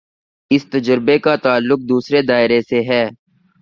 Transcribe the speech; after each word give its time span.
اس 0.51 0.63
تجزیے 0.71 1.17
کا 1.25 1.33
تعلق 1.45 1.79
دوسرے 1.89 2.21
دائرے 2.21 2.59
سے 2.69 2.79
ہے۔ 2.89 3.03